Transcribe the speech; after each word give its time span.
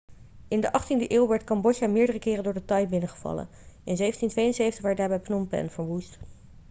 in 0.47 0.61
de 0.61 0.71
18e 0.79 1.11
eeuw 1.11 1.27
werd 1.27 1.43
cambodja 1.43 1.87
meerdere 1.87 2.19
keren 2.19 2.43
door 2.43 2.53
de 2.53 2.65
thai 2.65 2.87
binnengevallen 2.87 3.47
in 3.83 3.95
1772 3.95 4.81
werd 4.81 4.97
daarbij 4.97 5.19
phnom 5.19 5.47
phen 5.47 5.69
verwoest 5.71 6.17